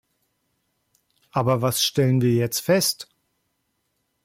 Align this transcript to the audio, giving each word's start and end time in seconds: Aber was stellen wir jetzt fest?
Aber 1.29 1.61
was 1.61 1.83
stellen 1.83 2.21
wir 2.23 2.33
jetzt 2.33 2.61
fest? 2.61 3.07